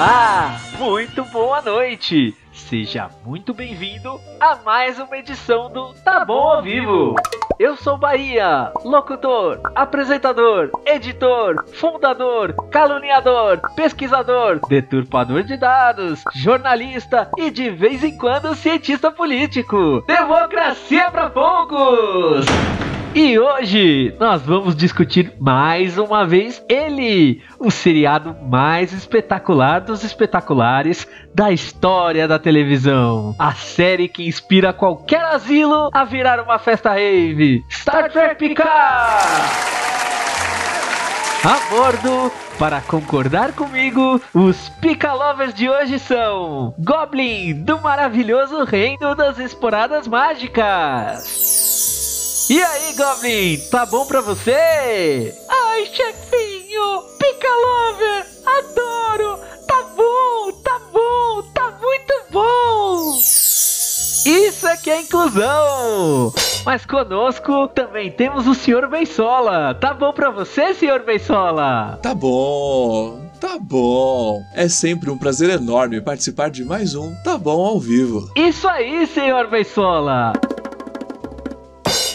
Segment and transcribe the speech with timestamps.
[0.00, 2.34] Olá, muito boa noite.
[2.54, 7.16] Seja muito bem-vindo a mais uma edição do Tá Bom ao Vivo.
[7.58, 17.68] Eu sou Bahia, locutor, apresentador, editor, fundador, caluniador, pesquisador, deturpador de dados, jornalista e de
[17.68, 20.02] vez em quando cientista político.
[20.06, 22.46] Democracia para poucos!
[23.12, 31.08] E hoje nós vamos discutir mais uma vez ele, o seriado mais espetacular dos espetaculares
[31.34, 33.34] da história da televisão.
[33.36, 37.64] A série que inspira qualquer asilo a virar uma festa rave.
[37.68, 39.80] Star Trek Picard!
[41.42, 49.38] A bordo, para concordar comigo, os Picalovers de hoje são Goblin, do maravilhoso reino das
[49.38, 51.79] esporadas mágicas.
[52.50, 55.32] E aí, Goblin, tá bom pra você?
[55.48, 59.38] Ai, chefinho, Pica Lover, adoro!
[59.68, 63.16] Tá bom, tá bom, tá muito bom!
[63.16, 66.32] Isso aqui é inclusão!
[66.66, 68.88] Mas conosco também temos o Sr.
[68.90, 69.72] Beisola.
[69.74, 71.04] Tá bom pra você, Sr.
[71.06, 72.00] Beisola?
[72.02, 73.30] Tá bom.
[73.40, 74.42] Tá bom.
[74.56, 78.28] É sempre um prazer enorme participar de mais um Tá Bom ao vivo.
[78.34, 79.48] Isso aí, Sr.
[79.48, 80.32] Beisola!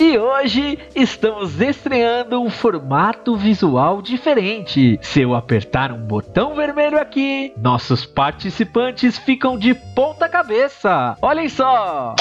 [0.00, 4.98] E hoje estamos estreando um formato visual diferente.
[5.00, 11.16] Se eu apertar um botão vermelho aqui, nossos participantes ficam de ponta cabeça.
[11.22, 12.16] Olhem só!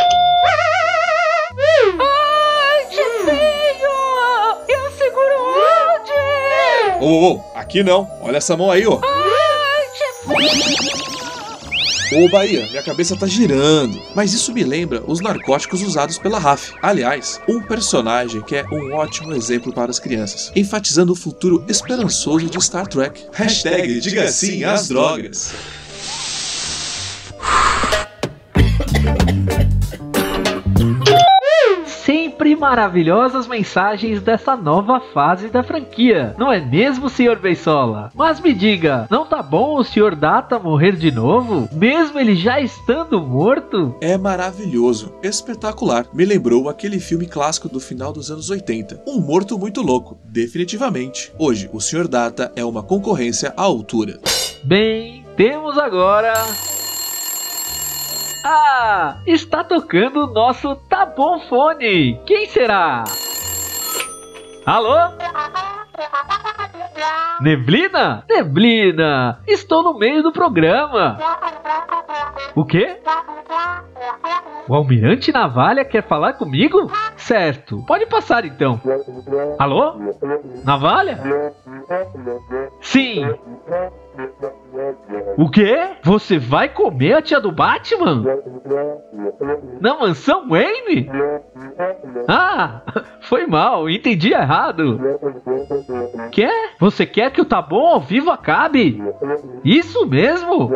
[2.00, 3.92] Ai, Tizinho!
[4.68, 5.36] Eu seguro
[6.00, 7.04] onde?
[7.04, 8.08] Ô, oh, oh, aqui não.
[8.22, 9.00] Olha essa mão aí, ó.
[9.04, 11.13] Ai, Tizinho!
[12.16, 14.00] Ô Bahia, minha cabeça tá girando.
[14.14, 16.74] Mas isso me lembra os narcóticos usados pela RAF.
[16.80, 22.46] Aliás, um personagem que é um ótimo exemplo para as crianças, enfatizando o futuro esperançoso
[22.46, 23.26] de Star Trek.
[23.34, 25.54] Hashtag diga sim às drogas.
[32.56, 36.36] Maravilhosas mensagens dessa nova fase da franquia.
[36.38, 37.40] Não é mesmo, Sr.
[37.40, 38.12] Beisola?
[38.16, 40.16] Mas me diga, não tá bom o Sr.
[40.16, 41.70] Data morrer de novo?
[41.72, 43.96] Mesmo ele já estando morto?
[44.02, 46.06] É maravilhoso, espetacular.
[46.14, 49.04] Me lembrou aquele filme clássico do final dos anos 80.
[49.08, 51.34] Um morto muito louco, definitivamente.
[51.38, 52.08] Hoje, o Sr.
[52.08, 54.20] Data é uma concorrência à altura.
[54.64, 56.34] Bem, temos agora
[58.44, 62.20] ah, está tocando o nosso Tá Bom Fone.
[62.26, 63.04] Quem será?
[64.66, 64.96] Alô?
[67.42, 68.24] Neblina?
[68.30, 71.18] Neblina, estou no meio do programa.
[72.56, 72.98] O quê?
[74.68, 76.90] O almirante Navalha quer falar comigo?
[77.18, 78.80] Certo, pode passar então.
[79.60, 79.96] Alô?
[80.64, 81.20] Navalha?
[82.82, 83.24] Sim.
[85.38, 85.90] O quê?
[86.04, 88.24] Você vai comer a tia do Batman?
[89.82, 91.10] Na mansão Wayne?
[92.28, 92.82] Ah,
[93.22, 95.00] foi mal, entendi errado.
[96.32, 96.74] Quer?
[96.80, 99.02] Você quer que o Tá Bom ao vivo acabe?
[99.64, 100.72] Isso mesmo?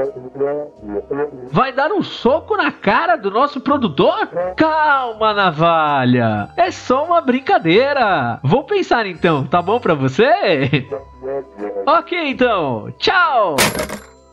[1.51, 4.27] Vai dar um soco na cara do nosso produtor?
[4.55, 6.49] Calma, navalha.
[6.57, 8.39] É só uma brincadeira.
[8.43, 10.29] Vou pensar então, tá bom pra você?
[11.85, 12.91] ok, então.
[12.97, 13.55] Tchau.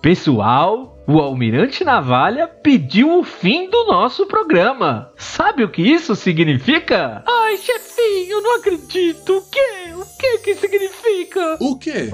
[0.01, 5.11] Pessoal, o Almirante Navalha pediu o fim do nosso programa.
[5.17, 7.25] Sabe o que isso significa?
[7.27, 9.39] Ai, chefinho, não acredito.
[9.39, 9.95] O que?
[9.95, 11.57] O que que significa?
[11.59, 12.11] O quê?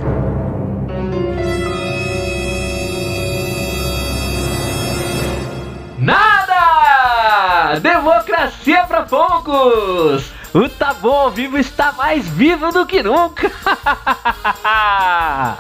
[6.01, 7.79] Nada!
[7.81, 10.33] Democracia para poucos!
[10.55, 13.53] O Tá Bom ao Vivo está mais vivo do que nunca!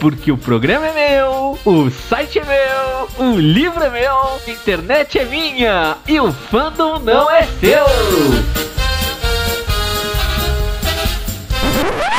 [0.00, 5.16] porque o programa é meu, o site é meu, o livro é meu, a internet
[5.16, 7.86] é minha e o fandom não é seu.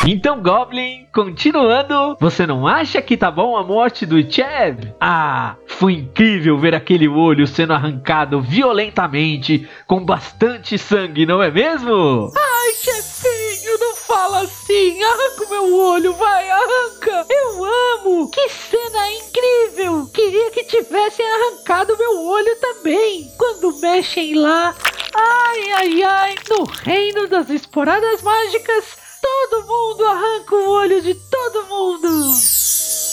[0.06, 4.94] Então, Goblin, continuando, você não acha que tá bom a morte do Cheb?
[5.00, 12.30] Ah, foi incrível ver aquele olho sendo arrancado violentamente, com bastante sangue, não é mesmo?
[12.36, 15.02] Ai, chefinho, não fala assim!
[15.02, 17.26] Arranca o meu olho, vai, arranca!
[17.30, 18.30] Eu amo!
[18.30, 20.06] Que cena incrível!
[20.14, 23.32] Queria que tivessem arrancado meu olho também!
[23.38, 24.76] Quando mexem lá,
[25.16, 31.66] ai, ai, ai, no reino das esporadas mágicas, todo mundo arranca o olho de todo
[31.68, 32.10] mundo!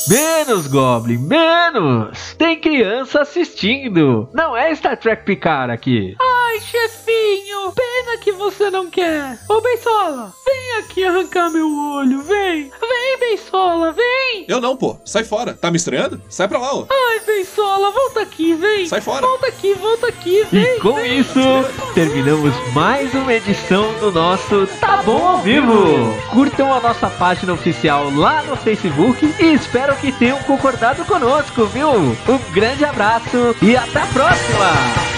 [0.08, 2.34] Menos, Goblin, menos!
[2.36, 4.28] Tem criança assistindo!
[4.34, 6.16] Não é Star Trek Picard aqui!
[6.20, 7.72] Ai, chefinho!
[7.72, 9.38] Pena que você não quer!
[9.48, 12.70] Ô, Bensola, vem aqui arrancar meu olho, vem!
[12.70, 14.09] Vem, Bensola, vem!
[14.50, 14.96] Eu não, pô.
[15.04, 15.54] Sai fora.
[15.54, 16.20] Tá me estranhando?
[16.28, 16.84] Sai pra lá, ó.
[16.90, 18.84] Ai, Bensola, volta aqui, vem.
[18.84, 19.24] Sai fora.
[19.24, 20.76] Volta aqui, volta aqui, vem.
[20.76, 21.20] E com vem.
[21.20, 21.40] isso,
[21.94, 26.12] terminamos mais uma edição do nosso Tá Bom ao Vivo.
[26.32, 31.88] Curtam a nossa página oficial lá no Facebook e espero que tenham concordado conosco, viu?
[31.88, 35.09] Um grande abraço e até a próxima!